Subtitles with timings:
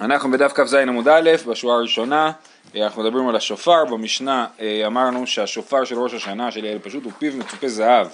[0.00, 2.32] אנחנו בדף כ"ז עמוד א', בשורה הראשונה,
[2.76, 7.04] אה, אנחנו מדברים על השופר, במשנה אה, אמרנו שהשופר של ראש השנה של יעל פשוט
[7.04, 8.06] הוא פיו מצופה זהב.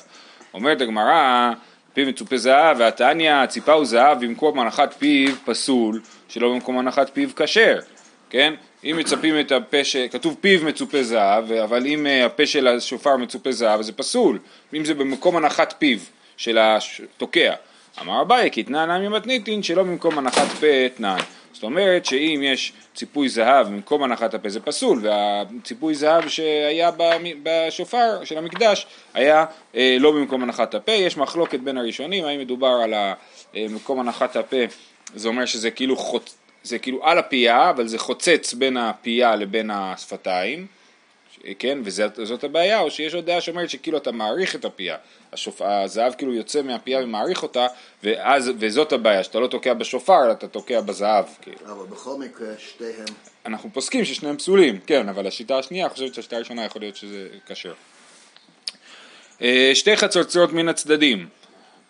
[0.54, 1.50] אומרת הגמרא,
[1.94, 7.28] פיו מצופה זהב, והתניא, ציפה הוא זהב במקום הנחת פיו פסול, שלא במקום הנחת פיו
[7.36, 7.78] כשר,
[8.30, 8.54] כן?
[8.84, 9.96] אם מצפים את הפה, ש...
[9.96, 14.38] כתוב פיו מצופה זהב, אבל אם אה, הפה של השופר מצופה זהב זה פסול,
[14.74, 15.98] אם זה במקום הנחת פיו
[16.36, 17.54] של התוקע.
[18.00, 21.18] אמר אביי, כי תנא נמי מתניתין שלא במקום הנחת פה אתנן.
[21.52, 26.90] זאת אומרת שאם יש ציפוי זהב במקום הנחת הפה זה פסול והציפוי זהב שהיה
[27.42, 29.44] בשופר של המקדש היה
[29.74, 33.14] אה, לא במקום הנחת הפה, יש מחלוקת בין הראשונים האם מדובר על אה,
[33.70, 34.56] מקום הנחת הפה
[35.14, 36.36] זה אומר שזה כאילו, חוצ...
[36.62, 40.66] זה כאילו על הפייה אבל זה חוצץ בין הפייה לבין השפתיים
[41.58, 44.96] כן, וזאת הבעיה, או שיש עוד דעה שאומרת שכאילו אתה מעריך את הפייה,
[45.32, 45.62] השופ...
[45.62, 47.66] הזהב כאילו יוצא מהפייה ומעריך אותה,
[48.02, 51.24] ואז, וזאת הבעיה, שאתה לא תוקע בשופר, אתה תוקע בזהב.
[51.42, 51.58] כאילו.
[51.66, 53.04] אבל בכל מקרה שתיהם...
[53.46, 57.28] אנחנו פוסקים ששניהם פסולים, כן, אבל השיטה השנייה, אני חושבת שהשיטה הראשונה יכול להיות שזה
[57.46, 57.72] כשר.
[59.42, 61.28] אה, שתי חצוצרות מן הצדדים.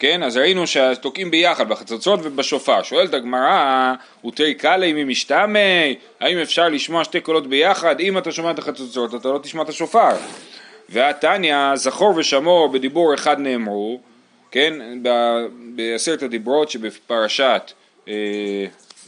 [0.02, 2.82] כן, אז ראינו שתוקעים ביחד בחצוצרות ובשופר.
[2.82, 8.00] שואלת הגמרא, הותרי קאלי ממשתמי, האם אפשר לשמוע שתי קולות ביחד?
[8.00, 10.08] אם אתה שומע את החצוצרות אתה לא תשמע את השופר.
[10.88, 14.00] והתניא, זכור ושמור בדיבור אחד נאמרו,
[14.50, 14.72] כן,
[15.74, 17.72] בעשרת הדיברות שבפרשת
[18.08, 18.14] אה,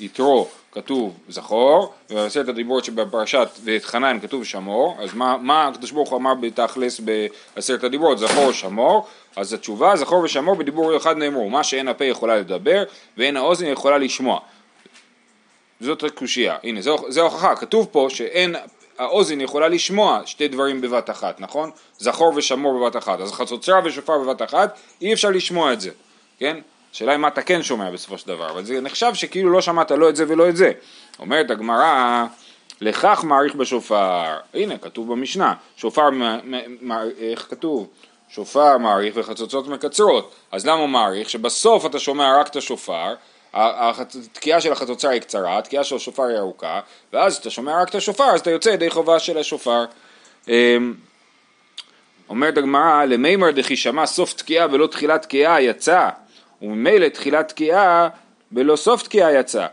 [0.00, 6.10] יתרו כתוב זכור, ובעשרת הדיברות שבפרשת ואת חנן כתוב שמור, אז מה, מה הקדוש ברוך
[6.10, 11.64] הוא אמר בתכלס בעשרת הדיברות, זכור ושמור, אז התשובה זכור ושמור בדיבור אחד נאמרו, מה
[11.64, 12.84] שאין הפה יכולה לדבר
[13.16, 14.40] ואין האוזן יכולה לשמוע.
[15.80, 18.56] זאת הקושייה, הנה זו ההוכחה, כתוב פה שאין,
[18.98, 21.70] האוזן יכולה לשמוע שתי דברים בבת אחת, נכון?
[21.98, 25.90] זכור ושמור בבת אחת, אז חצוצרה ושופר בבת אחת, אי אפשר לשמוע את זה,
[26.38, 26.56] כן?
[26.94, 29.90] השאלה היא מה אתה כן שומע בסופו של דבר, אבל זה נחשב שכאילו לא שמעת
[29.90, 30.72] לא את זה ולא את זה.
[31.18, 32.24] אומרת הגמרא,
[32.80, 36.08] לכך מעריך בשופר, הנה כתוב במשנה, שופר,
[37.18, 37.88] איך כתוב?
[38.28, 41.30] שופר מעריך וחצוצות מקצרות, אז למה הוא מעריך?
[41.30, 43.14] שבסוף אתה שומע רק את השופר,
[43.52, 46.80] התקיעה של החצוצה היא קצרה, התקיעה של השופר היא ארוכה,
[47.12, 49.84] ואז אתה שומע רק את השופר, אז אתה יוצא ידי חובה של השופר.
[50.48, 50.94] אמ,
[52.28, 56.08] אומרת הגמרא, למימר דכי שמע סוף תקיעה ולא תחילת תקיעה יצא
[56.64, 58.08] וממילא תחילת תקיעה
[58.50, 59.66] בלא סוף תקיעה יצא.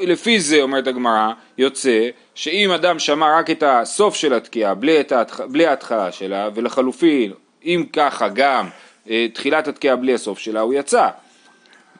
[0.00, 5.40] לפי זה אומרת הגמרא יוצא שאם אדם שמע רק את הסוף של התקיעה בלי, ההתח...
[5.40, 7.32] בלי ההתחלה שלה ולחלופין
[7.64, 8.68] אם ככה גם
[9.10, 11.08] אה, תחילת התקיעה בלי הסוף שלה הוא יצא.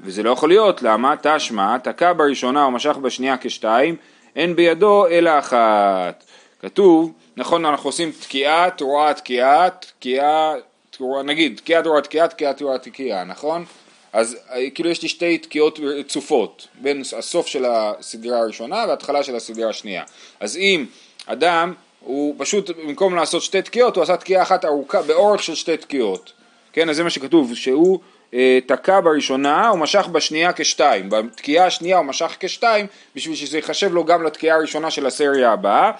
[0.00, 1.14] וזה לא יכול להיות למה?
[1.22, 3.96] תשמע תקע בראשונה ומשך בשנייה כשתיים
[4.36, 6.24] אין בידו אלא אחת.
[6.60, 10.54] כתוב נכון אנחנו עושים תקיעה תרועה תקיעה תקיעה
[11.24, 13.64] נגיד תקיעה תרועה תקיעה תקיעה תרועה תקיעה נכון
[14.14, 19.36] אז אה, כאילו יש לי שתי תקיעות רצופות בין הסוף של הסדרה הראשונה וההתחלה של
[19.36, 20.02] הסדרה השנייה.
[20.40, 20.86] אז אם
[21.26, 25.76] אדם הוא פשוט במקום לעשות שתי תקיעות הוא עשה תקיעה אחת ארוכה באורך של שתי
[25.76, 26.32] תקיעות.
[26.72, 27.98] כן, אז זה מה שכתוב, שהוא
[28.34, 32.86] אה, תקע בראשונה הוא משך בשנייה כשתיים, בתקיעה השנייה הוא משך כשתיים
[33.16, 35.90] בשביל שזה ייחשב לו גם לתקיעה הראשונה של הסריה הבאה,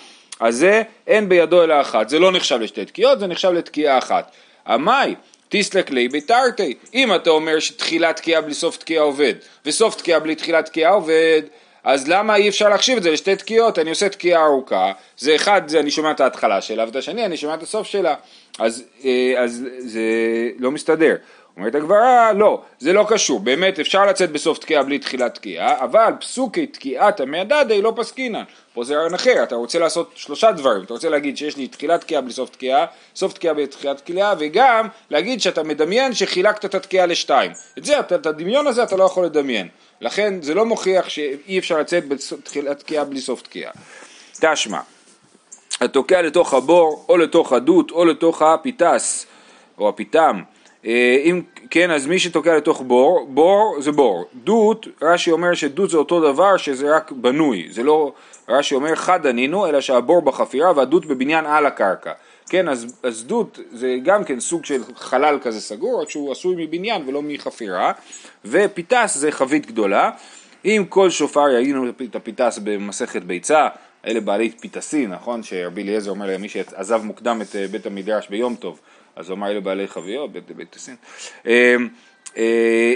[0.40, 4.30] אז זה אין בידו אלא אחת, זה לא נחשב לשתי תקיעות, זה נחשב לתקיעה אחת.
[4.66, 5.14] המאי
[5.58, 6.74] תסלק לי בתרתי.
[6.94, 9.34] אם אתה אומר שתחילת תקיעה בלי סוף תקיעה עובד,
[9.66, 11.42] וסוף תקיעה בלי תחילת תקיעה עובד,
[11.84, 13.78] אז למה אי אפשר להחשיב את זה לשתי תקיעות?
[13.78, 17.36] אני עושה תקיעה ארוכה, זה אחד, זה אני שומע את ההתחלה שלה, ואת השני אני
[17.36, 18.14] שומע את הסוף שלה,
[18.58, 20.00] אז, אה, אז זה
[20.58, 21.14] לא מסתדר.
[21.56, 26.12] אומרת הגברה, לא, זה לא קשור, באמת אפשר לצאת בסוף תקיעה בלי תחילת תקיעה, אבל
[26.20, 28.42] פסוקי תקיעת המעדדי לא פסקינן.
[28.74, 32.00] פה זה רעיון אחר, אתה רוצה לעשות שלושה דברים, אתה רוצה להגיד שיש לי תחילת
[32.00, 36.74] תקיעה בלי סוף תקיעה, סוף תקיעה בלי תחילת תקיעה, וגם להגיד שאתה מדמיין שחילקת את
[36.74, 37.52] התקיעה לשתיים.
[37.78, 39.68] את זה, את הדמיון הזה אתה לא יכול לדמיין.
[40.00, 43.72] לכן זה לא מוכיח שאי אפשר לצאת בתחילת תקיעה בלי סוף תקיעה.
[44.40, 44.80] תשמע,
[45.80, 49.26] התוקע לתוך הבור, או לתוך הדות, או לתוך הפיתס,
[49.78, 50.42] או הפיתם.
[50.86, 54.24] אה, אם כן, אז מי שתוקע לתוך בור, בור זה בור.
[54.34, 58.12] דות, רש"י אומר שדות זה אותו דבר שזה רק בנוי, זה לא,
[58.48, 62.12] רש"י אומר חד ענינו, אלא שהבור בחפירה והדות בבניין על הקרקע.
[62.48, 66.66] כן, אז, אז דות זה גם כן סוג של חלל כזה סגור, רק שהוא עשוי
[66.66, 67.92] מבניין ולא מחפירה,
[68.44, 70.10] ופיתס זה חבית גדולה.
[70.64, 73.68] אם כל שופר יגידו את הפיתס במסכת ביצה,
[74.06, 75.42] אלה בעלי פיתסים, נכון?
[75.42, 78.80] שרבי אליעזר אומר למי שעזב מוקדם את אה, בית המדרש ביום טוב.
[79.16, 80.96] אז אמר אלה בעלי חביות, בית, הסין.
[81.46, 81.88] אמ,
[82.36, 82.94] אה,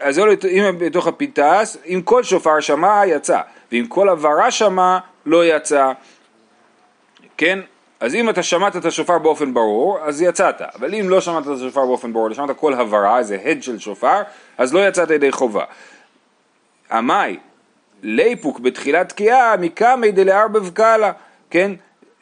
[0.00, 3.40] אז אם בתוך הפיתס, אם כל שופר שמע יצא,
[3.72, 5.92] ואם כל הברה שמע לא יצא,
[7.36, 7.58] כן?
[8.00, 11.52] אז אם אתה שמעת את השופר באופן ברור, אז יצאת, אבל אם לא שמעת את
[11.52, 14.22] השופר באופן ברור, שמעת כל הברה, איזה הד של שופר,
[14.58, 15.64] אז לא יצאת ידי חובה.
[16.92, 17.36] עמאי,
[18.02, 21.12] ליפוק בתחילת תקיעה מקמי דלערבב קאלה,
[21.50, 21.72] כן?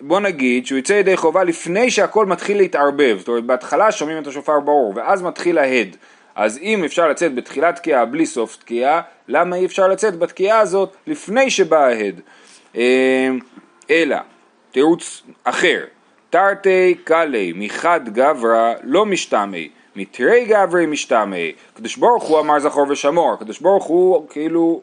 [0.00, 4.26] בוא נגיד שהוא יצא ידי חובה לפני שהכל מתחיל להתערבב, זאת אומרת בהתחלה שומעים את
[4.26, 5.96] השופר ברור ואז מתחיל ההד,
[6.34, 10.96] אז אם אפשר לצאת בתחילת תקיעה בלי סוף תקיעה, למה אי אפשר לצאת בתקיעה הזאת
[11.06, 12.20] לפני שבא ההד?
[12.76, 13.28] אה,
[13.90, 14.16] אלא,
[14.70, 15.84] תירוץ אחר,
[16.30, 23.36] תרתי קלי מחד גברא לא משתמי, מתרי גברי משתמי, קדוש ברוך הוא אמר זכור ושמור,
[23.40, 24.80] קדוש ברוך הוא כאילו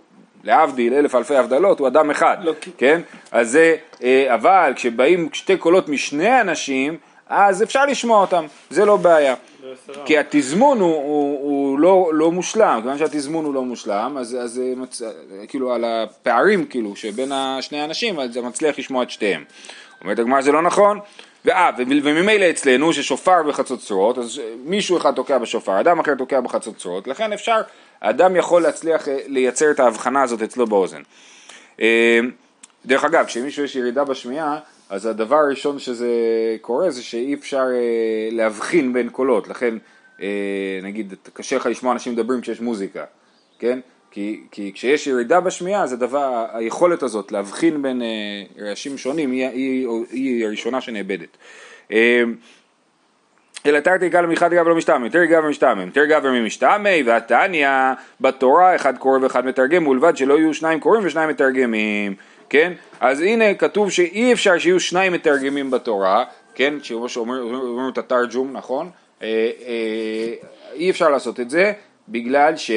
[0.47, 3.01] להבדיל אלף אלפי הבדלות, הוא אדם אחד, לא, כן?
[3.31, 6.97] אז זה, אה, אבל כשבאים שתי קולות משני אנשים,
[7.29, 9.35] אז אפשר לשמוע אותם, זה לא בעיה.
[10.05, 14.61] כי התזמון הוא, הוא, הוא לא, לא מושלם, כיוון שהתזמון הוא לא מושלם, אז, אז
[14.77, 15.01] מצ...
[15.47, 19.43] כאילו על הפערים כאילו שבין שני האנשים, אז זה מצליח לשמוע את שתיהם.
[20.01, 20.99] אומרת הגמרא זה לא נכון,
[21.77, 27.61] וממילא אצלנו ששופר בחצוצרות, אז מישהו אחד תוקע בשופר, אדם אחר תוקע בחצוצרות, לכן אפשר,
[28.01, 31.01] האדם יכול להצליח אה, לייצר את ההבחנה הזאת אצלו באוזן.
[31.81, 32.19] אה,
[32.85, 34.59] דרך אגב, כשמישהו יש ירידה בשמיעה,
[34.89, 36.07] אז הדבר הראשון שזה
[36.61, 39.73] קורה זה שאי אפשר אה, להבחין בין קולות, לכן
[40.83, 43.03] נגיד קשה לך לשמוע אנשים מדברים כשיש מוזיקה,
[43.59, 43.79] כן?
[44.11, 49.47] כי, כי כשיש ירידה בשמיעה, זה דבר, היכולת הזאת להבחין בין אה, רעשים שונים היא,
[49.47, 51.37] היא, היא הראשונה שנאבדת.
[51.91, 52.23] אה,
[53.65, 57.69] אלא תרתי קל מחד גבר לא משתעמם, גבר משתעמם, תר גבר ממשתעמי, והתניא
[58.21, 62.15] בתורה אחד קורא ואחד מתרגם, ולבד שלא יהיו שניים קוראים ושניים מתרגמים,
[62.49, 62.73] כן?
[62.99, 66.23] אז הנה כתוב שאי אפשר שיהיו שניים מתרגמים בתורה,
[66.55, 66.73] כן?
[66.87, 68.89] כמו שאומרים את התרג'ום, נכון?
[69.21, 69.27] אה,
[69.67, 70.33] אה,
[70.73, 71.71] אי אפשר לעשות את זה
[72.09, 72.71] בגלל ש...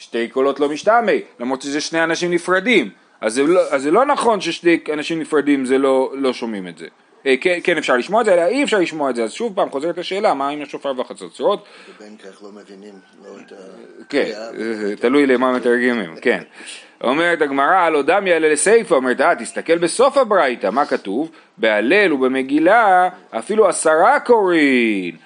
[0.00, 2.90] שתי קולות לא משתעמי, למרות שזה שני אנשים נפרדים.
[3.20, 6.78] אז זה לא, אז זה לא נכון ששני אנשים נפרדים זה לא, לא שומעים את
[6.78, 6.86] זה.
[7.26, 9.54] אה, כן, כן אפשר לשמוע את זה, אלא אי אפשר לשמוע את זה, אז שוב
[9.54, 11.64] פעם חוזרת השאלה, מה עם השופר והחצוצרות?
[11.96, 12.94] ובין כך לא מבינים
[13.24, 13.56] לא את ה...
[14.08, 14.30] כן,
[15.00, 16.42] תלוי למה מתרגמים, כן.
[17.04, 21.30] אומרת הגמרא, לא דמי אלה לסיפה, אומרת, אה, תסתכל בסוף הברייתא, מה כתוב?
[21.58, 25.16] בהלל ובמגילה אפילו עשרה קוראים.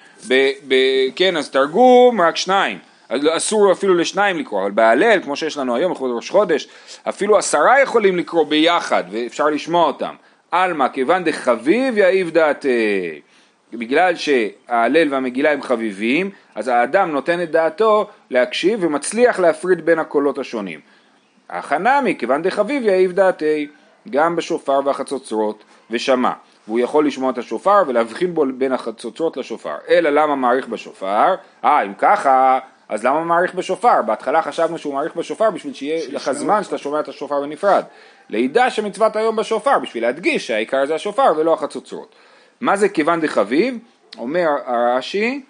[1.15, 2.77] כן, אז תרגום רק שניים.
[3.09, 6.67] לא, אסור אפילו לשניים לקרוא, אבל בהלל, כמו שיש לנו היום, לכבוד ראש חודש,
[7.09, 10.15] אפילו עשרה יכולים לקרוא ביחד, ואפשר לשמוע אותם.
[10.51, 13.21] עלמא, כיוון דחביב יעיב דעתי.
[13.73, 20.37] בגלל שההלל והמגילה הם חביבים, אז האדם נותן את דעתו להקשיב ומצליח להפריד בין הקולות
[20.37, 20.79] השונים.
[21.49, 23.67] החנמי, כיוון דחביב יעיב דעתי,
[24.09, 26.31] גם בשופר והחצוצרות, ושמע.
[26.67, 29.75] והוא יכול לשמוע את השופר ולהבחין בו בין החצוצרות לשופר.
[29.89, 31.35] אלא למה מעריך בשופר?
[31.63, 32.59] אה, אם ככה,
[32.89, 34.01] אז למה מעריך בשופר?
[34.01, 37.83] בהתחלה חשבנו שהוא מעריך בשופר בשביל שיהיה לך זמן שאתה שומע את השופר בנפרד.
[38.29, 42.15] לידע שמצוות היום בשופר, בשביל להדגיש שהעיקר זה השופר ולא החצוצרות.
[42.61, 43.77] מה זה כיוון דחביב?
[44.17, 45.43] אומר הרש"י,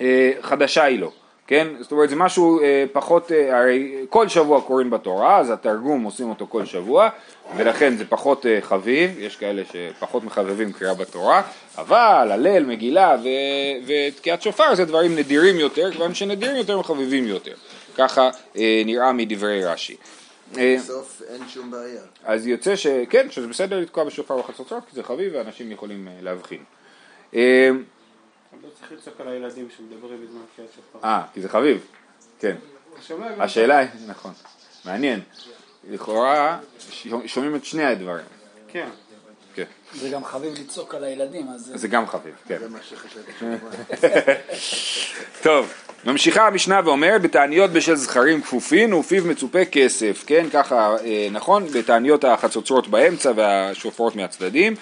[0.00, 1.12] אה, חדשה היא לו.
[1.46, 1.68] כן?
[1.80, 6.28] זאת אומרת זה משהו אה, פחות, אה, הרי כל שבוע קוראים בתורה, אז התרגום עושים
[6.28, 7.08] אותו כל שבוע,
[7.56, 11.42] ולכן זה פחות אה, חביב, יש כאלה שפחות מחבבים קריאה בתורה,
[11.78, 17.54] אבל הלל, מגילה ו- ותקיעת שופר זה דברים נדירים יותר, כיוון שנדירים יותר מחביבים יותר.
[17.96, 19.96] ככה אה, נראה מדברי רש"י.
[20.58, 22.02] אה, בסוף אין שום בעיה.
[22.24, 26.58] אז יוצא שכן, שזה בסדר לתקוע בשופר בחצוצרות, כי זה חביב ואנשים יכולים אה, להבחין.
[28.88, 31.08] צריך לצעוק על הילדים שמדברים בזמן קריאת שופר.
[31.08, 31.86] אה, כי זה חביב,
[32.40, 32.56] כן.
[33.38, 34.32] השאלה היא, נכון,
[34.84, 35.20] מעניין.
[35.90, 36.58] לכאורה
[37.26, 38.24] שומעים את שני הדברים.
[38.68, 38.88] כן.
[39.54, 39.64] כן.
[39.94, 41.72] זה גם חביב לצעוק על הילדים, אז...
[41.74, 42.58] זה גם חביב, כן.
[45.42, 45.72] טוב,
[46.04, 52.24] ממשיכה המשנה ואומרת, בתעניות בשל זכרים כפופין ופיו מצופה כסף, כן, ככה, אה, נכון, בתעניות
[52.24, 54.74] החצוצרות באמצע והשופרות מהצדדים.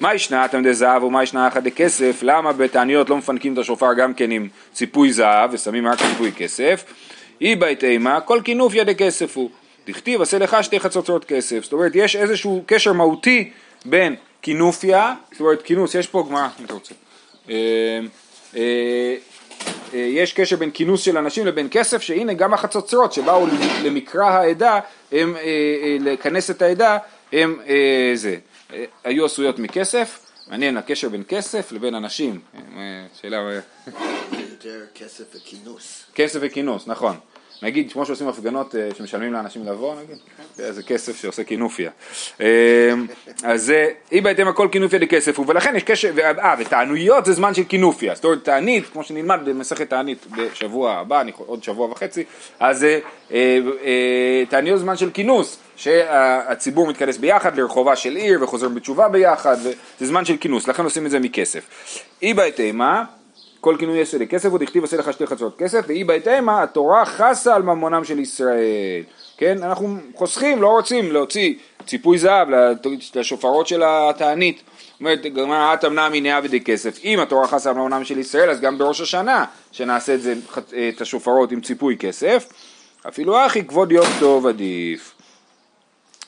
[0.00, 4.14] מה ישנה תלמידי זהב ומה ישנה אחת לכסף, למה בתעניות לא מפנקים את השופר גם
[4.14, 6.84] כן עם ציפוי זהב ושמים רק ציפוי כסף?
[7.40, 9.50] אי בית אימה, כל כינוף ידי כסף הוא.
[9.86, 13.50] דכתיב עשה לך שתי חצוצרות כסף, זאת אומרת יש איזשהו קשר מהותי
[13.84, 16.94] בין כינופיה, זאת אומרת כינוס, יש פה גמרא, אם אתה רוצה,
[17.50, 17.54] אה,
[18.56, 19.14] אה,
[19.94, 23.46] אה, יש קשר בין כינוס של אנשים לבין כסף, שהנה גם החצוצרות שבאו
[23.84, 24.80] למקרא העדה,
[25.12, 25.36] הם
[26.00, 26.98] לכנס את העדה,
[27.32, 27.60] הם
[28.14, 28.36] זה,
[29.04, 32.40] היו עשויות מכסף, מעניין הקשר בין כסף לבין אנשים,
[33.20, 33.60] שאלה...
[34.50, 36.04] יותר כסף וכינוס.
[36.14, 37.16] כסף וכינוס, נכון.
[37.62, 40.16] נגיד, כמו שעושים הפגנות אה, שמשלמים לאנשים לבוא, נגיד,
[40.54, 41.90] זה כסף שעושה כינופיה.
[42.40, 42.92] אה,
[43.44, 43.72] אז
[44.12, 48.24] אי בהתאם הכל כינופיה לכסף ולכן יש קשר, אה, ותענויות זה זמן של כינופיה, זאת
[48.24, 52.24] אומרת תענית, כמו שנלמד במסכת תענית בשבוע הבא, עוד שבוע וחצי,
[52.60, 52.86] אז
[54.48, 59.56] תעניות זמן של כינוס, שהציבור מתכנס ביחד לרחובה של עיר וחוזר בתשובה ביחד,
[59.98, 61.64] זה זמן של כינוס, לכן עושים את זה מכסף.
[62.22, 62.80] אי בהתאם
[63.64, 67.54] כל כינוי יש לכסף הוא דכתיב עשה לך שתי חצרות כסף ואי בהתאמה התורה חסה
[67.54, 69.02] על ממונם של ישראל
[69.36, 71.54] כן, אנחנו חוסכים, לא רוצים להוציא
[71.86, 72.48] ציפוי זהב
[73.14, 74.62] לשופרות של התענית.
[75.00, 79.00] אומרת, גמרא תמנע עבדי כסף, אם התורה חסה על מעונם של ישראל, אז גם בראש
[79.00, 80.34] השנה, שנעשה את, זה,
[80.88, 82.46] את השופרות עם ציפוי כסף,
[83.08, 85.13] אפילו אחי כבוד יום טוב עדיף.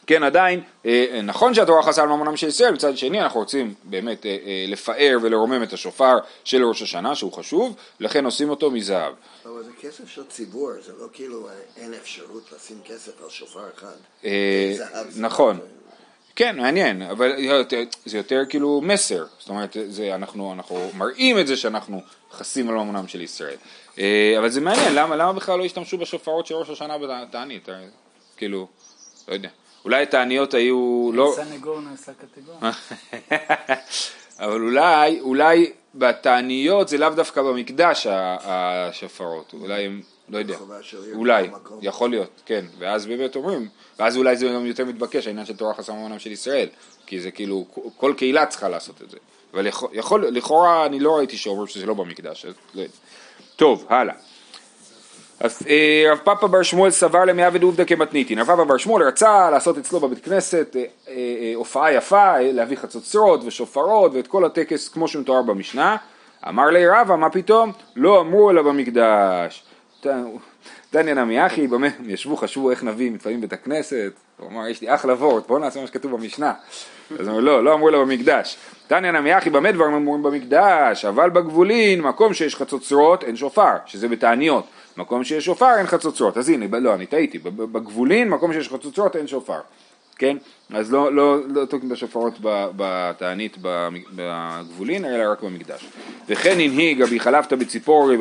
[0.06, 4.26] כן, עדיין, אה, נכון שהתורה חסה על ממונם של ישראל, מצד שני אנחנו רוצים באמת
[4.26, 9.14] אה, אה, לפאר ולרומם את השופר של ראש השנה, שהוא חשוב, לכן עושים אותו מזהב.
[9.44, 13.94] אבל זה כסף של ציבור, זה לא כאילו אין אפשרות לשים כסף על שופר אחד.
[15.16, 15.56] נכון.
[15.56, 15.62] לא-
[16.36, 17.32] כן, מעניין, אבל
[18.04, 22.00] זה יותר כאילו מסר, זאת אומרת, זה, אנחנו, אנחנו מראים את זה שאנחנו
[22.32, 23.56] חסים על ממונם של ישראל.
[24.38, 27.68] אבל זה מעניין, למה, למה בכלל לא השתמשו בשופרות של ראש השנה בתענית?
[28.36, 28.66] כאילו,
[29.28, 29.48] לא יודע.
[29.86, 31.32] אולי התעניות היו לא...
[31.36, 32.54] סנגור נעשה קטגור.
[34.40, 40.56] אבל אולי, אולי בתעניות זה לאו דווקא במקדש ה- השופרות, אולי הם, לא יודע,
[41.14, 41.50] אולי.
[41.82, 45.74] יכול להיות, כן, ואז באמת אומרים, ואז אולי זה גם יותר מתבקש העניין של תורה
[45.74, 46.68] חסר ממונם של ישראל,
[47.06, 47.66] כי זה כאילו,
[47.96, 49.16] כל קהילה צריכה לעשות את זה,
[49.54, 52.92] אבל יכול, יכול לכאורה אני לא ראיתי שאומרים שזה לא במקדש, אז לא יודע.
[53.56, 54.14] טוב, הלאה.
[55.42, 58.38] אה, רב פאפא בר שמואל סבר למעבד עובדא כמתניתין.
[58.38, 61.14] רב פאפא בר שמואל רצה לעשות אצלו בבית כנסת אה, אה,
[61.54, 65.96] הופעה יפה, להביא חצוצרות ושופרות ואת כל הטקס כמו שמתואר במשנה.
[66.48, 67.72] אמר לי רבא, מה פתאום?
[67.96, 69.62] לא אמרו אלא במקדש.
[70.00, 70.06] ת-
[70.90, 74.12] תניא נמי אחי, במה הם ישבו, חשבו איך נביא מתפללים בית הכנסת.
[74.36, 76.52] הוא אמר, יש לי אחלה וורט, בואו נעשה מה שכתוב במשנה.
[77.18, 78.56] אז אומר, לא, לא אמרו אלא במקדש.
[78.86, 81.04] תניא נמי אחי, במה דברים אמורים במקדש?
[81.04, 84.64] אבל בגבולין, מקום שיש חצוצרות, אין שופר, שזה בתעניות.
[84.96, 89.26] מקום שיש שופר אין חצוצרות, אז הנה, לא, אני טעיתי, בגבולין, מקום שיש חצוצרות אין
[89.26, 89.60] שופר,
[90.16, 90.36] כן?
[90.74, 92.34] אז לא, לא, לא תוקעים בשופרות
[92.76, 93.56] בתענית
[94.14, 95.86] בגבולין, אלא רק במקדש.
[96.28, 98.16] וכן הנהיג רבי חלפתא בציפורי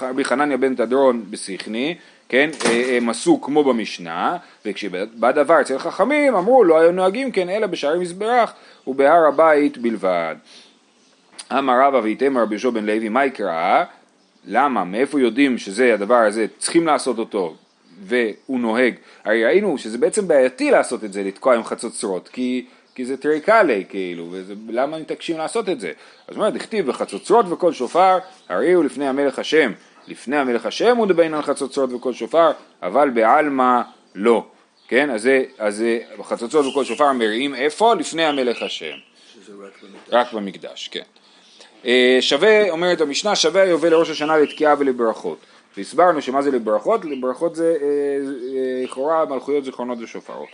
[0.00, 1.94] רבי חנניה בן תדרון בסיכני,
[2.28, 7.48] כן, אה, הם עשו כמו במשנה, וכשבא דבר אצל חכמים אמרו לא היו נוהגים כן
[7.48, 8.52] אלא בשערי מזבח
[8.86, 10.36] ובהר הבית בלבד.
[11.52, 13.84] אמר רבא ואיתמר רבי יהושע בן לוי, מה יקרא?
[14.46, 14.84] למה?
[14.84, 17.54] מאיפה יודעים שזה הדבר הזה, צריכים לעשות אותו
[18.02, 18.94] והוא נוהג?
[19.24, 23.84] הרי ראינו שזה בעצם בעייתי לעשות את זה, לתקוע עם חצוצרות, כי, כי זה טריקלי
[23.88, 24.34] כאילו,
[24.66, 25.92] ולמה מתעקשים לעשות את זה?
[26.28, 29.72] אז אומרת, הכתיב בחצוצרות וכל שופר, הרי הוא לפני המלך השם.
[30.08, 32.50] לפני המלך השם הוא דבין על חצוצרות וכל שופר,
[32.82, 33.80] אבל בעלמא
[34.14, 34.46] לא.
[34.88, 37.94] כן, אז זה, אז זה בחצוצרות וכל שופר מריעים איפה?
[37.94, 38.94] לפני המלך השם.
[39.58, 40.12] רק במקדש.
[40.12, 41.02] רק במקדש, כן.
[41.84, 45.38] אה, שווה, אומרת המשנה, שווה היובל לראש השנה לתקיעה ולברכות.
[45.76, 47.04] והסברנו שמה זה לברכות?
[47.04, 50.48] לברכות זה אה, אה, לכאורה מלכויות זיכרונות ושופרות.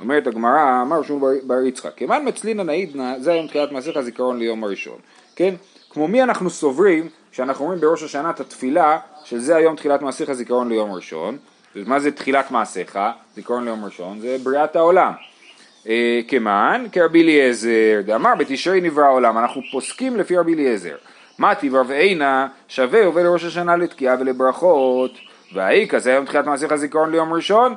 [0.00, 4.38] אומרת הגמרא, אמר שמואל בר- בר יצחק, כמאן מצלינא נעידנא, זה היום תחילת מעשיך זיכרון
[4.38, 4.98] ליום הראשון.
[5.36, 5.54] כן?
[5.90, 10.32] כמו מי אנחנו סוברים שאנחנו אומרים בראש השנה את התפילה של זה היום תחילת מעשיך
[10.32, 11.38] זיכרון ליום ראשון.
[11.76, 12.98] ומה זה תחילת מעשיך?
[13.34, 15.12] זיכרון ליום ראשון, זה בריאת העולם.
[15.88, 20.96] אה, כמען כרבי אליעזר, דאמר בתשרי נברא העולם, אנחנו פוסקים לפי רבי אליעזר.
[21.38, 25.10] מתי ורבעינה שווה יובל לראש השנה לתקיעה ולברכות,
[25.54, 27.74] והאי כזה היום תחילת מעשיך זיכרון ליום ראשון.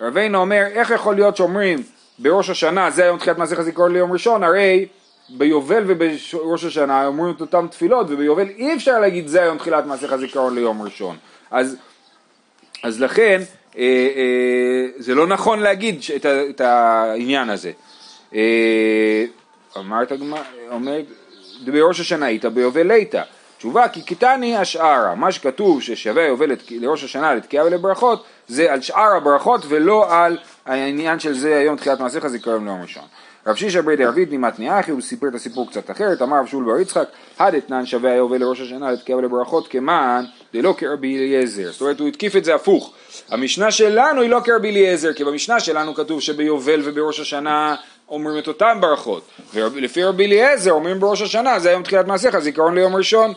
[0.00, 1.78] רבינו אומר, איך יכול להיות שאומרים
[2.18, 4.86] בראש השנה זה היום תחילת מעשיך זיכרון ליום ראשון, הרי
[5.28, 10.16] ביובל ובראש השנה אומרים את אותן תפילות, וביובל אי אפשר להגיד זה היום תחילת מעשיך
[10.16, 11.16] זיכרון ליום ראשון.
[11.50, 11.76] אז
[12.82, 13.40] אז לכן
[13.78, 17.72] אה, אה, זה לא נכון להגיד את, את העניין הזה.
[18.34, 19.24] אה,
[19.76, 21.04] אמרת הגמרא, אומרת,
[21.64, 23.22] בראש השנה היית ביובל ליתא.
[23.58, 28.80] תשובה כי קיטני השארה, מה שכתוב ששווה יובל לת- לראש השנה לתקיעה ולברכות זה על
[28.80, 33.02] שאר הברכות ולא על העניין של זה היום תחילת מעשיך זיכרון ליום ראשון.
[33.46, 36.64] רב שישה ברי דרביד נימת אחי, הוא סיפר את הסיפור קצת אחרת, אמר רב שאול
[36.64, 42.00] בר יצחק, הדתנן שווה היובל לראש השנה לתקיעה ולברכות כמען דלא כרבי אליעזר, זאת אומרת
[42.00, 42.92] הוא התקיף את זה הפוך,
[43.30, 47.76] המשנה שלנו היא לא כרבי אליעזר, כי במשנה שלנו כתוב שביובל ובראש השנה
[48.08, 49.22] אומרים את אותם ברכות,
[49.54, 53.32] ולפי רבי אליעזר אומרים בראש השנה, זה היום תחילת מעשיך, זיכרון ליום ראשון.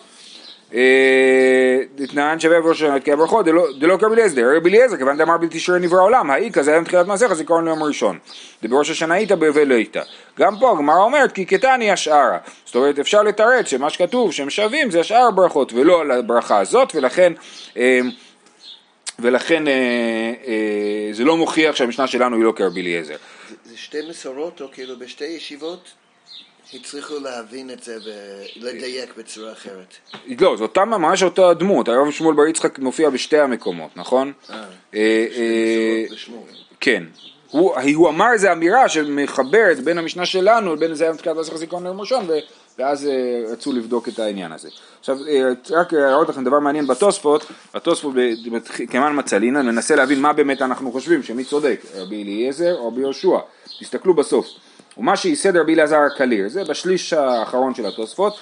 [0.74, 3.46] אה, דתנן שווה בראש השנה לתקיעה ברכות,
[3.80, 7.34] דלא- כרבי אליעזר, רבי אליעזר, כיוון דאמר בתשרי נברא העולם, האי כזה היום תחילת מעשיך,
[7.34, 8.20] זיכרון ליום ראשון.
[8.63, 9.98] ובראש השנה היית ביובל לא היית.
[10.39, 12.38] גם פה הגמרא אומרת כי קטני השארה.
[12.65, 16.96] זאת אומרת אפשר לתרץ שמה שכתוב שהם שווים זה השאר הברכות ולא על הברכה הזאת
[16.96, 17.34] ולכן
[17.77, 18.00] אה,
[19.20, 19.74] ולכן אה,
[20.48, 23.15] אה, זה לא מוכיח שהמשנה שלנו היא לא כרבי אליעזר.
[23.65, 25.92] זה שתי מסורות, או כאילו בשתי ישיבות
[26.74, 29.96] הצליחו להבין את זה ולדייק בצורה אחרת.
[30.39, 34.34] לא, זו אותה ממש אותה דמות, הרב שמואל בר יצחק מופיע בשתי המקומות, נכון?
[34.50, 36.05] אה, אה.
[36.79, 37.03] כן,
[37.51, 41.84] הוא, הוא אמר איזה אמירה שמחברת בין המשנה שלנו לבין זה היה מתחילת מסך זיכרון
[41.84, 42.27] ליום ראשון
[42.77, 44.70] ואז אה, רצו לבדוק את העניין הזה.
[45.00, 45.17] עכשיו
[45.72, 48.13] רק להראות לכם דבר מעניין בתוספות, התוספות
[48.89, 53.38] כמאן מצלינא מנסה להבין מה באמת אנחנו חושבים, שמי צודק, רבי אליעזר או רבי יהושע.
[53.79, 54.48] תסתכלו בסוף.
[54.97, 58.39] ומה שייסד רבי אלעזר הקליר, זה בשליש האחרון של התוספות,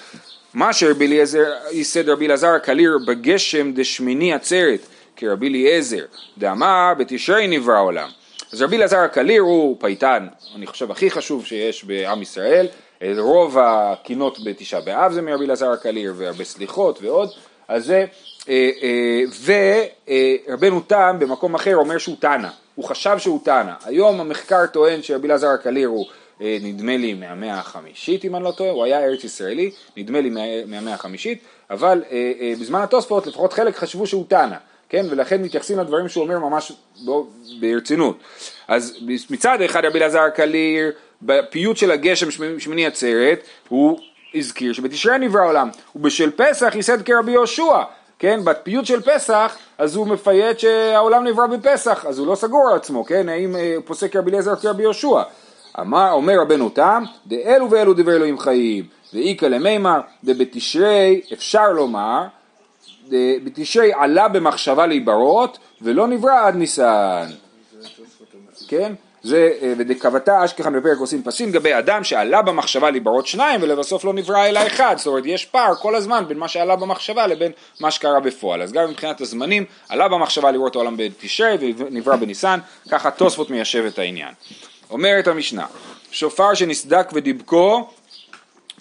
[0.54, 4.80] מה שרבי אליעזר ייסד רבי אלעזר הקליר בגשם דשמיני עצרת
[5.16, 6.04] כרבי אליעזר
[6.38, 8.08] דאמר בתשרי נברא העולם.
[8.52, 12.66] אז רבי אלעזר הקליר הוא פייטן, אני חושב הכי חשוב שיש בעם ישראל,
[13.18, 17.28] רוב הקינות בתשעה באב זה מרבי אלעזר הקליר והרבה סליחות ועוד,
[17.68, 18.04] אז זה,
[18.48, 19.22] אה, אה,
[20.48, 25.28] ורבנו תם במקום אחר אומר שהוא תנא, הוא חשב שהוא תנא, היום המחקר טוען שרבי
[25.28, 26.21] אלעזר הקליר הוא אה,
[26.62, 30.40] נדמה לי מהמאה החמישית אם אני לא טועה, הוא היה ארץ ישראלי, נדמה לי מה-
[30.66, 31.38] מהמאה החמישית,
[31.70, 34.56] אבל אה, אה, בזמן התוספות לפחות חלק חשבו שהוא תנא,
[34.88, 36.72] כן, ולכן מתייחסים לדברים שהוא אומר ממש
[37.60, 38.16] ברצינות.
[38.68, 38.96] אז
[39.30, 43.98] מצד אחד רבי אלעזר הקליר, בפיוט של הגשם שמ- שמיני עצרת, הוא
[44.34, 47.82] הזכיר שבתשרי נברא העולם, ובשל פסח ייסד כרבי יהושע,
[48.18, 52.76] כן, בפיוט של פסח, אז הוא מפייט שהעולם נברא בפסח, אז הוא לא סגור על
[52.76, 55.22] עצמו, כן, האם אה, פוסק רבי אליעזר כרבי יהושע.
[55.80, 62.22] אמר, אומר רבנו תם, דאלו ואלו דברי אלוהים חיים, ואיכא למימר, דבתשרי אפשר לומר,
[63.44, 67.30] בתשרי עלה במחשבה להיברות, ולא נברא עד ניסן.
[68.68, 68.92] כן?
[69.22, 74.12] זה, אה, ודקבתה אשכחן בפרק עושים פסים לגבי אדם שעלה במחשבה להיברות שניים ולבסוף לא
[74.12, 77.90] נברא אלא אחד, זאת אומרת יש פער כל הזמן בין מה שעלה במחשבה לבין מה
[77.90, 82.58] שקרה בפועל, אז גם מבחינת הזמנים עלה במחשבה לראות העולם בתשרי ונברא בניסן,
[82.90, 84.34] ככה תוספות מיישב את העניין.
[84.92, 85.66] אומרת המשנה,
[86.10, 87.90] שופר שנסדק ודיבקו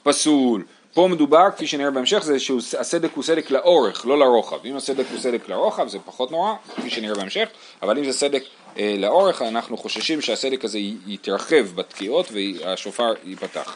[0.04, 0.64] פסול.
[0.94, 4.66] פה מדובר, כפי שנראה בהמשך, זה שהסדק הוא סדק לאורך, לא לרוחב.
[4.66, 7.50] אם הסדק הוא סדק לרוחב זה פחות נורא, כפי שנראה בהמשך,
[7.82, 8.44] אבל אם זה סדק
[8.80, 13.76] אה, לאורך, אנחנו חוששים שהסדק הזה יתרחב בתקיעות והשופר ייפתח.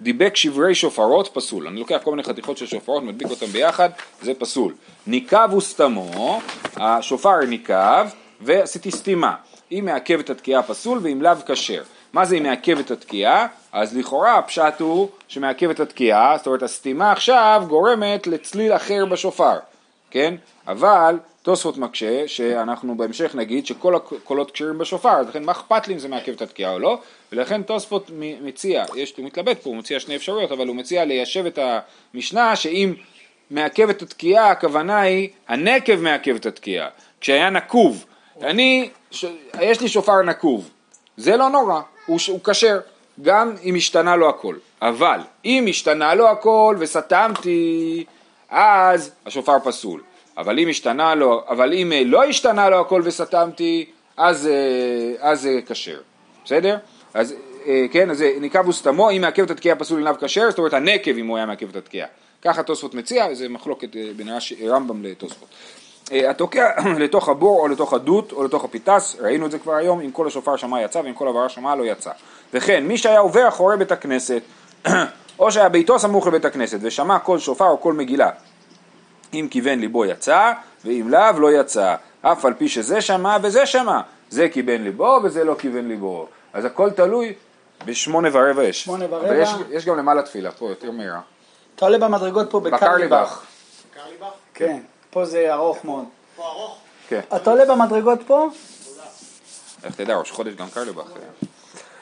[0.00, 1.66] דיבק שברי שופרות פסול.
[1.66, 3.90] אני לוקח כל מיני חתיכות של שופרות, מדביק אותם ביחד,
[4.22, 4.74] זה פסול.
[5.06, 6.40] ניקב וסתמו,
[6.76, 8.06] השופר ניקב,
[8.40, 9.34] ועשיתי סתימה.
[9.72, 11.82] אם מעכב את התקיעה פסול ואם לאו כשר.
[12.12, 13.46] מה זה אם מעכב את התקיעה?
[13.72, 19.56] אז לכאורה הפשט הוא שמעכב את התקיעה, זאת אומרת הסתימה עכשיו גורמת לצליל אחר בשופר,
[20.10, 20.34] כן?
[20.68, 25.94] אבל תוספות מקשה שאנחנו בהמשך נגיד שכל הקולות כשרים בשופר, אז לכן מה אכפת לי
[25.94, 26.98] אם זה מעכב את התקיעה או לא,
[27.32, 28.10] ולכן תוספות
[28.42, 31.58] מציע, יש, הוא מתלבט פה, הוא מציע שני אפשרויות, אבל הוא מציע ליישב את
[32.14, 32.94] המשנה שאם
[33.50, 36.88] מעכב את התקיעה הכוונה היא הנקב מעכב את התקיעה,
[37.20, 38.04] כשהיה נקוב,
[38.42, 39.24] אני, ש,
[39.60, 40.70] יש לי שופר נקוב,
[41.16, 42.78] זה לא נורא, הוא כשר,
[43.22, 48.04] גם אם השתנה לו הכל, אבל אם השתנה לו הכל וסתמתי,
[48.50, 50.02] אז השופר פסול,
[50.36, 53.84] אבל אם השתנה לו, אבל אם אה, לא השתנה לו הכל וסתמתי,
[54.16, 56.00] אז אה, אז זה כשר,
[56.44, 56.76] בסדר?
[57.14, 57.34] אז
[57.66, 60.72] אה, כן, אז זה נקב וסתמו, אם מעכב את התקיעה פסול עיניו כשר, זאת אומרת
[60.74, 62.08] הנקב אם הוא היה מעכב את התקיעה.
[62.42, 65.48] ככה תוספות מציע, וזה מחלוקת אה, בין רש"י- רמב"ם לתוספות.
[66.12, 66.70] אה, התוקע
[67.02, 70.26] לתוך הבור או לתוך הדות או לתוך הפיתס, ראינו את זה כבר היום, אם כל
[70.26, 72.10] השופר שמע יצא ואם כל הברה שמע לא יצא.
[72.54, 74.42] וכן, מי שהיה עובר אחורי בית הכנסת,
[75.38, 78.30] או שהיה ביתו סמוך לבית הכנסת ושמע כל שופר או כל מגילה,
[79.34, 80.52] אם כיוון ליבו יצא,
[80.84, 85.44] ואם לאו לא יצא, אף על פי שזה שמע וזה שמע, זה כיוון ליבו וזה
[85.44, 86.26] לא כיוון ליבו.
[86.52, 87.32] אז הכל תלוי
[87.84, 88.84] בשמונה ורבע יש.
[88.84, 89.28] שמונה ורבע.
[89.28, 91.20] אבל יש, יש גם למעלה תפילה, פה יותר מהירה.
[91.76, 93.42] אתה עולה במדרגות פה בקרליבך.
[93.90, 94.26] בקרליבך.
[94.54, 94.80] כן,
[95.16, 96.04] פה זה ארוך מאוד.
[97.08, 97.20] כן.
[97.36, 98.48] אתה עולה במדרגות פה?
[99.84, 100.66] איך תדע, ראש חודש גם.
[100.76, 100.84] אה,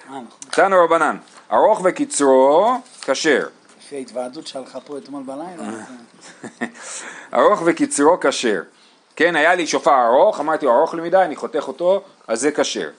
[0.07, 0.27] נכון.
[0.50, 1.16] תנו רבנן,
[1.53, 3.46] ארוך וקיצרו, כשר.
[3.79, 5.62] לפי ההתוועדות שלך פה אתמול בלילה.
[5.62, 7.03] אז,
[7.35, 8.62] ארוך וקיצרו כשר.
[9.16, 12.50] כן, היה לי שופר ארוך, אמרתי הוא ארוך לי מדי, אני חותך אותו, אז זה
[12.50, 12.90] כשר.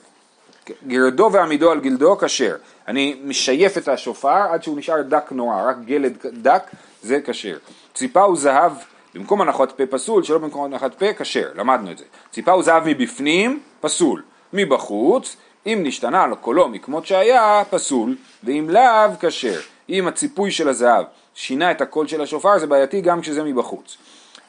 [0.86, 2.56] גרדו ועמידו על גלדו כשר.
[2.88, 6.62] אני משייף את השופר עד שהוא נשאר דק נורא, רק גלד דק,
[7.02, 7.56] זה כשר.
[7.94, 8.72] ציפה הוא זהב,
[9.16, 12.04] במקום הנחת פה פסול, שלא במקום הנחת פה, כשר, למדנו את זה.
[12.30, 14.22] ציפה הוא זהב מבפנים, פסול.
[14.52, 19.60] מבחוץ, אם נשתנה על קולו מכמות שהיה, פסול, ואם לאו, כשר.
[19.88, 23.96] אם הציפוי של הזהב שינה את הקול של השופר, זה בעייתי גם כשזה מבחוץ.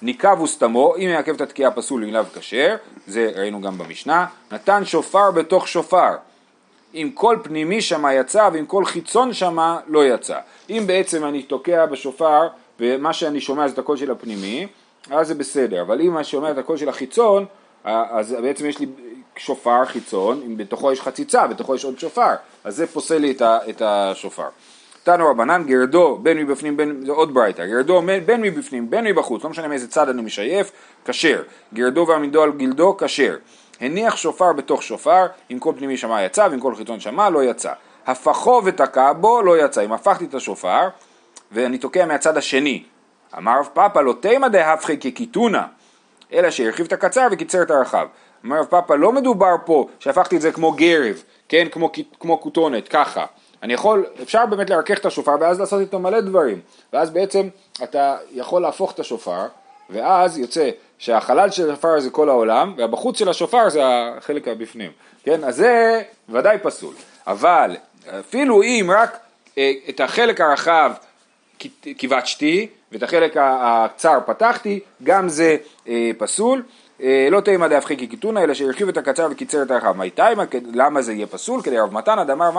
[0.01, 2.75] ניקב וסתמו, אם יעכב את התקיעה פסול אם לאו כשר,
[3.07, 6.15] זה ראינו גם במשנה, נתן שופר בתוך שופר,
[6.93, 10.39] אם כל פנימי שמה יצא ואם כל חיצון שמה לא יצא.
[10.69, 12.47] אם בעצם אני תוקע בשופר
[12.79, 14.67] ומה שאני שומע זה את הקול של הפנימי,
[15.11, 17.45] אז זה בסדר, אבל אם אני שומע את הקול של החיצון,
[17.83, 18.87] אז בעצם יש לי
[19.35, 23.81] שופר חיצון, אם בתוכו יש חציצה, בתוכו יש עוד שופר, אז זה פוסל לי את
[23.81, 24.47] השופר.
[25.03, 29.49] תנו רבנן גרדו בין מבפנים בין, זה עוד ברייתא, גרדו בין מבפנים בין מבחוץ, לא
[29.49, 30.71] משנה מאיזה צד אני משייף,
[31.05, 33.35] כשר, גרדו ועמידו על גלדו, כשר,
[33.81, 37.71] הניח שופר בתוך שופר, אם כל פנימי שמע יצא ואם כל חיצון שמע לא יצא.
[38.07, 39.85] הפכו ותקע בו לא יצא.
[39.85, 40.87] אם הפכתי את השופר
[41.51, 42.83] ואני תוקע מהצד השני,
[43.37, 45.63] אמר רב פאפא לא תימא דהפכי כקיתונה,
[46.33, 48.07] אלא שהרחיב את הקצר וקיצר את הרחב.
[48.43, 52.87] אומר רב פאפא לא מדובר פה שהפכתי את זה כמו גרב, כן, כמו, כמו כותונת,
[52.87, 53.25] ככה.
[53.63, 56.59] אני יכול, אפשר באמת לרכך את השופר ואז לעשות איתו מלא דברים,
[56.93, 57.49] ואז בעצם
[57.83, 59.45] אתה יכול להפוך את השופר,
[59.89, 64.91] ואז יוצא שהחלל של השופר זה כל העולם, והבחוץ של השופר זה החלק הבפנים,
[65.23, 65.43] כן?
[65.43, 66.93] אז זה ודאי פסול,
[67.27, 67.75] אבל
[68.19, 69.17] אפילו אם רק
[69.57, 70.91] אה, את החלק הרחב
[71.97, 76.63] כיווצתי ואת החלק הצר פתחתי, גם זה אה, פסול.
[77.01, 79.97] אה, לא תימא דאבחי כקיתונא, אלא שהרחיב את הקצר וקיצר את הרחב.
[79.97, 80.43] מי תימא,
[80.73, 81.61] למה זה יהיה פסול?
[81.61, 82.51] כדי רב מתנא דאמר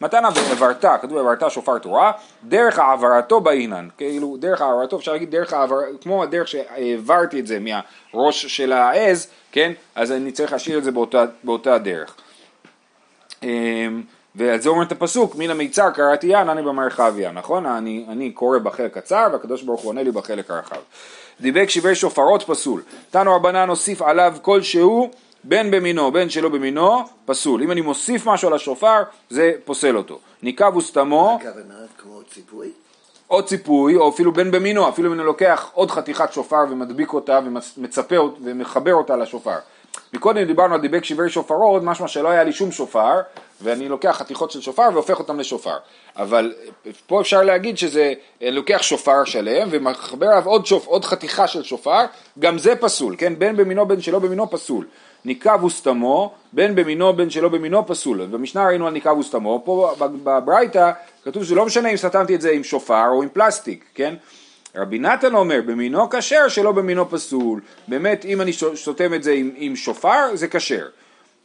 [0.00, 2.12] מתנא ועברתה, כתוב עברתה שופר תורה,
[2.44, 3.88] דרך העברתו באינן.
[3.98, 9.28] כאילו, דרך העברתו, אפשר להגיד דרך העבר, כמו הדרך שהעברתי את זה מהראש של העז,
[9.52, 9.72] כן?
[9.94, 12.16] אז אני צריך להשאיר את זה באותה, באותה דרך.
[13.42, 14.02] אמ,
[14.36, 17.66] ועל זה אומר את הפסוק, מן המיצר קראתי יען, אני במרחביה, נכון?
[17.66, 20.76] אני, אני קורא בחלק הצר והקדוש ברוך הוא עונה לי בחלק הרחב.
[21.40, 22.82] דיבק שברי שופרות פסול.
[23.10, 25.10] תנו רבנן הוסיף עליו כלשהו
[25.44, 27.62] בין במינו בין שלא במינו פסול.
[27.62, 30.18] אם אני מוסיף משהו על השופר זה פוסל אותו.
[30.42, 31.38] ניקב וסתמו.
[31.40, 32.70] הכוונה כמו ציפוי?
[33.30, 37.40] או ציפוי, או אפילו בין במינו, אפילו אם אני לוקח עוד חתיכת שופר ומדביק אותה
[37.44, 39.56] ומצפה ומחבר אותה לשופר.
[40.12, 43.20] מקודם דיברנו על דיבק שברי שופרות, משמע שלא היה לי שום שופר,
[43.62, 45.76] ואני לוקח חתיכות של שופר והופך אותם לשופר.
[46.16, 46.54] אבל
[47.06, 52.00] פה אפשר להגיד שזה לוקח שופר שלם ומחבר עליו עוד, שופ, עוד חתיכה של שופר,
[52.38, 53.38] גם זה פסול, כן?
[53.38, 54.86] בין במינו בין שלא במינו פסול.
[55.24, 58.26] ניקב וסתמו, בין במינו בין שלא במינו פסול.
[58.26, 60.90] במשנה ראינו על ניקב וסתמו, פה בברייתא
[61.24, 64.14] כתוב שלא משנה אם סתמתי את זה עם שופר או עם פלסטיק, כן?
[64.76, 69.50] רבי נתן אומר במינו כשר שלא במינו פסול, באמת אם אני סותם את זה עם,
[69.56, 70.86] עם שופר זה כשר,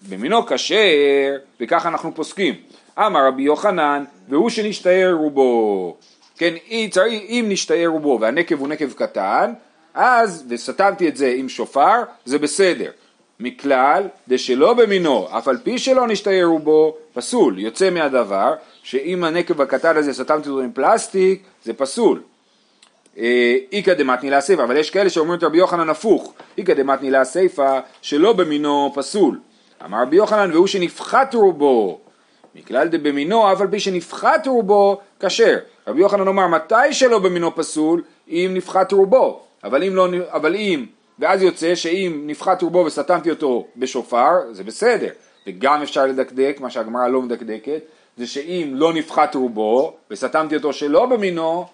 [0.10, 2.56] במינו כשר וככה אנחנו פוסקים,
[3.00, 5.98] אמר רבי יוחנן והוא שנשתער רובו,
[6.38, 9.54] כן אם נשתער רובו והנקב הוא נקב קטן
[9.94, 12.92] אז וסתמתי את זה עם שופר זה בסדר,
[13.40, 19.98] מכלל דשלא במינו אף על פי שלא נשתער רובו פסול, יוצא מהדבר שאם הנקב הקטן
[19.98, 22.22] הזה סתמתי אותו עם פלסטיק זה פסול
[23.18, 28.34] איכא דמתני להסיפא, אבל יש כאלה שאומרים את רבי יוחנן הפוך, איכא דמתני להסיפא שלא
[28.34, 29.40] במינו פסול.
[29.86, 32.00] אמר רבי יוחנן והוא שנפחת רובו,
[32.56, 35.58] מכלל דבמינו אף על פי שנפחת רובו כשר.
[35.88, 40.86] רבי יוחנן אומר מתי שלא במינו פסול אם נפחת רובו, אבל אם לא, אבל אם,
[41.20, 45.10] ואז יוצא שאם נפחת רובו וסתמתי אותו בשופר זה בסדר,
[45.48, 47.82] וגם אפשר לדקדק, מה שהגמרא לא מדקדקת,
[48.18, 51.66] זה שאם לא נפחת רובו וסתמתי אותו שלא במינו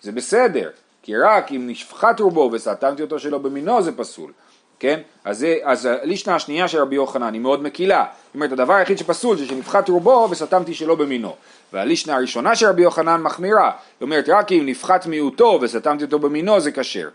[0.00, 0.70] זה בסדר,
[1.06, 4.32] כי רק אם נשפחת רובו וסתמתי אותו שלא במינו זה פסול,
[4.78, 5.00] כן?
[5.24, 9.36] אז, אז הלישנה השנייה של רבי יוחנן היא מאוד מקילה, זאת אומרת הדבר היחיד שפסול
[9.36, 11.34] זה שנפחת רובו וסתמתי שלא במינו,
[11.72, 16.60] והלישנה הראשונה של רבי יוחנן מחמירה, היא אומרת רק אם נפחת מיעוטו וסתמתי אותו במינו
[16.60, 17.08] זה כשר,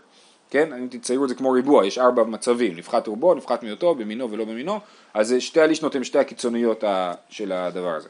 [0.50, 0.72] כן?
[0.72, 4.44] אם תציירו את זה כמו ריבוע, יש ארבע מצבים, נפחת רובו, נפחת מיעוטו, במינו ולא
[4.44, 4.80] במינו,
[5.14, 6.84] אז שתי הלישנות הן שתי הקיצוניות
[7.30, 8.08] של הדבר הזה.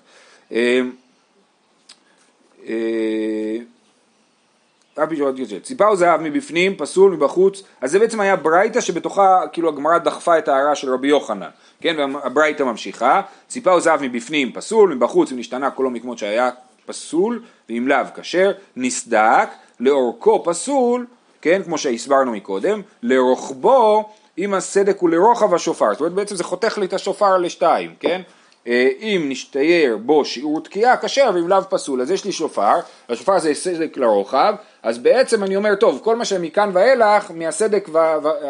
[4.98, 5.58] רבי פירוט יוצא.
[5.58, 10.38] ציפה או זהב מבפנים, פסול מבחוץ, אז זה בעצם היה ברייתא שבתוכה כאילו הגמרא דחפה
[10.38, 11.48] את ההערה של רבי יוחנן,
[11.80, 16.50] כן, והברייתא ממשיכה, ציפה או זהב מבפנים, פסול, מבחוץ, אם נשתנה קולו מכמות שהיה
[16.86, 19.48] פסול, ואם לאו כשר, נסדק,
[19.80, 21.06] לאורכו פסול,
[21.42, 26.78] כן, כמו שהסברנו מקודם, לרוחבו, אם הסדק הוא לרוחב השופר, זאת אומרת בעצם זה חותך
[26.78, 28.22] לי את השופר לשתיים, כן?
[28.66, 32.00] אה, אם נשתייר בו שיעור תקיעה כשר ואם לאו פסול.
[32.00, 36.24] אז יש לי שופר, השופר זה סדק לרוחב אז בעצם אני אומר טוב כל מה
[36.24, 37.88] שמכאן ואילך מהסדק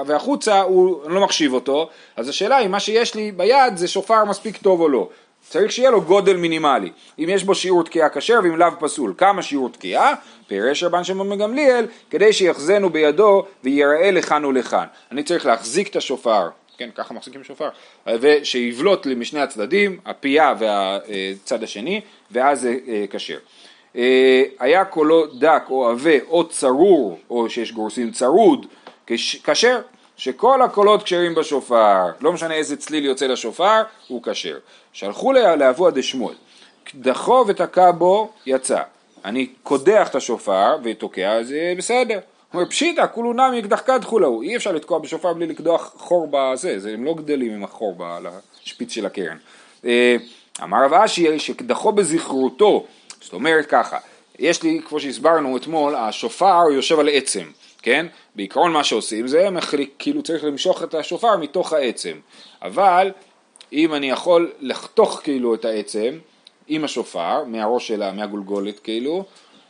[0.07, 1.89] והחוצה הוא, אני לא מחשיב אותו.
[2.17, 5.09] אז השאלה היא מה שיש לי ביד זה שופר מספיק טוב או לא.
[5.49, 6.91] צריך שיהיה לו גודל מינימלי.
[7.19, 9.15] אם יש בו שיעור תקיעה כשר ואם לאו פסול.
[9.19, 10.15] כמה שיעור תקיעה?
[10.47, 14.87] פירש רבן שמעון מגמליאל כדי שיחזנו בידו ויראה לכאן ולכאן.
[15.13, 16.49] אני צריך להחזיק את השופר.
[16.79, 17.69] כן, ככה מחזיקים שופר,
[18.07, 23.39] ושיבלוט לי משני הצדדים, הפייה והצד השני, ואז זה אה, כשר.
[23.97, 28.67] אה, היה קולו דק או עבה או צרור, או שיש גורסים צרוד,
[29.45, 29.81] כשר,
[30.17, 34.59] שכל הקולות כשרים בשופר, לא משנה איזה צליל יוצא לשופר, הוא כשר.
[34.93, 36.35] שלחו לאבוה דשמואל,
[36.85, 38.83] קדחו ותקע בו, יצא.
[39.25, 42.19] אני קודח את השופר ותוקע, זה בסדר.
[42.55, 46.79] אומר פשיטא כולו נמי אקדח קדחו להו, אי אפשר לתקוע בשופר בלי לקדוח חור בזה,
[46.79, 49.37] זה, הם לא גדלים עם החור על השפיץ של הקרן.
[49.85, 50.17] אה,
[50.63, 52.87] אמר רב אשי שקדחו בזכרותו,
[53.23, 53.99] זאת אומרת ככה,
[54.39, 57.45] יש לי, כמו שהסברנו אתמול, השופר יושב על עצם,
[57.83, 58.07] כן?
[58.35, 62.17] בעיקרון מה שעושים זה מחליק, כאילו צריך למשוך את השופר מתוך העצם,
[62.63, 63.11] אבל
[63.73, 66.19] אם אני יכול לחתוך כאילו את העצם
[66.69, 69.25] עם השופר, מהראש שלה, מהגולגולת כאילו,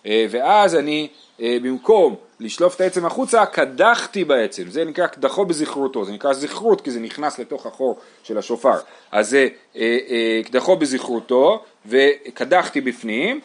[0.07, 1.09] אה, ואז אני
[1.41, 6.81] אה, במקום לשלוף את העצם החוצה, קדחתי בעצם, זה נקרא קדחו בזכרותו, זה נקרא זכרות
[6.81, 8.77] כי זה נכנס לתוך החור של השופר,
[9.13, 13.41] אז זה אה, קדחו בזכרותו וקדחתי בפנים,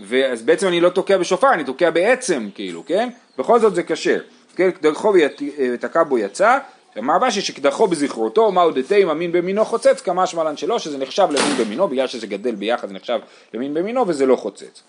[0.00, 3.08] ואז בעצם אני לא תוקע בשופר, אני תוקע בעצם כאילו, כן?
[3.38, 4.20] בכל זאת זה כשר,
[4.56, 4.70] כן?
[4.70, 5.12] קדחו
[5.58, 6.58] ותקע בו יצא,
[6.98, 11.56] אמר רש"י שקדחו בזכרותו, מהו דתימה מין במינו חוצץ, כמה שמלן שלו, שזה נחשב למין
[11.64, 13.18] במינו, בגלל שזה גדל ביחד זה נחשב
[13.54, 14.82] למין במינו וזה לא חוצץ.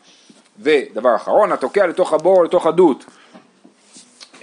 [0.60, 3.06] ודבר אחרון, התוקע לתוך הבור, לתוך הדות.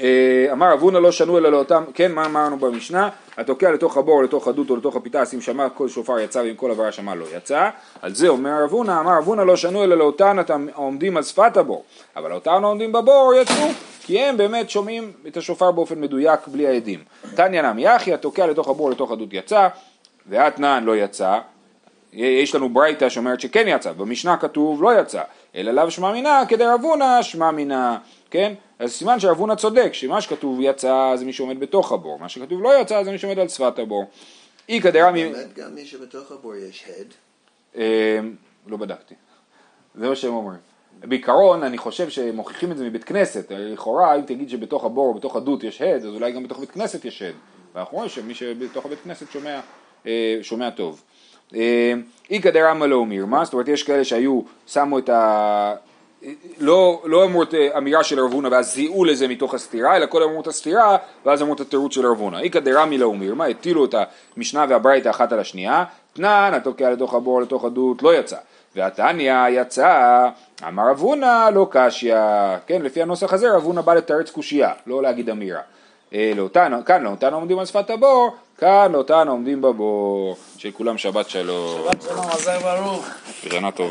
[0.00, 3.08] אה, אמר אבונה לא שנו אלא לאותם, כן, מה אמרנו במשנה?
[3.36, 6.70] התוקע לתוך הבור, לתוך הדות או לתוך הפיתה, אם שמע כל שופר יצא ואם כל
[6.70, 7.68] עברה שמע לא יצא.
[8.02, 10.36] על זה אומר אבונה, אמר אבונה לא שנו אלא לאותן
[10.74, 11.84] העומדים על שפת הבור.
[12.16, 13.66] אבל אותן העומדים בבור יצאו,
[14.00, 17.00] כי הם באמת שומעים את השופר באופן מדויק בלי העדים.
[17.34, 19.68] תניא נמי אחי, התוקע לתוך הבור, לתוך הדות יצא,
[20.26, 21.38] ואתנן לא יצא.
[22.12, 25.22] יש לנו ברייתא שאומרת שכן יצא, במשנה כתוב לא יצא.
[25.54, 27.98] אלא לאו שמע מינה כדרבונה שמע מינה,
[28.30, 28.52] כן?
[28.78, 32.80] אז סימן שרבונה צודק, שמה שכתוב יצא זה מי שעומד בתוך הבור, מה שכתוב לא
[32.80, 34.04] יצא זה מי שעומד על שפת הבור.
[34.68, 35.32] איכא דרמי...
[35.32, 37.06] באמת גם מי שבתוך הבור יש הד?
[37.76, 38.18] אה,
[38.66, 39.14] לא בדקתי,
[39.94, 40.58] זה מה שהם אומרים.
[41.00, 45.36] בעיקרון אני חושב שמוכיחים את זה מבית כנסת, לכאורה אם תגיד שבתוך הבור או בתוך
[45.36, 47.34] הדות יש הד, אז אולי גם בתוך בית כנסת יש הד,
[47.74, 49.60] ואנחנו רואים שמי שבתוך הבית כנסת שומע,
[50.06, 51.02] אה, שומע טוב.
[52.30, 55.74] איכא דרמא לא מירמה, זאת אומרת יש כאלה שהיו, שמו את ה...
[56.58, 60.28] לא, לא אמרו את אמירה של רב הונא ואז זיהו לזה מתוך הסתירה, אלא קודם
[60.28, 62.38] אמרו את הסתירה ואז אמרו את התירוץ של רב הונא.
[62.38, 63.94] איכא דרמי לא מירמה, הטילו את
[64.36, 68.36] המשנה והברייתא אחת על השנייה, תנן, התוקע לתוך הבור לתוך הדות, לא יצא.
[68.76, 70.28] והתניא יצא,
[70.68, 72.16] אמר רב הונא לא קשיא,
[72.66, 75.60] כן, לפי הנוסח הזה רב הונא בא לתרץ קושייה, לא להגיד אמירה.
[76.14, 81.30] אה, לאותן, כאן לאותן עומדים על שפת הבור, כאן לאותן עומדים בבור, של כולם שבת
[81.30, 81.82] שלום.
[81.84, 83.06] שבת שלום, עזר ברוך.
[83.42, 83.82] שנה טובה.